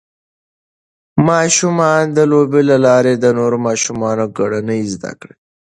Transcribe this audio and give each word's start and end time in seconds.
ماشومان 1.27 2.03
د 2.17 2.19
لوبو 2.31 2.59
له 2.69 2.77
لارې 2.85 3.13
د 3.17 3.25
نورو 3.37 3.57
ماشومانو 3.67 4.25
کړنې 4.37 4.79
زده 4.93 5.11
کوي. 5.19 5.35